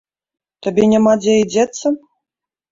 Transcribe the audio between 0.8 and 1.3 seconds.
няма